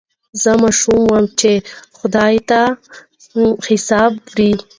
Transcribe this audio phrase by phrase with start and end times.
[0.41, 1.63] زه ماشوم وم چي یې
[1.97, 2.61] خدای ته
[3.67, 4.51] حساب وړی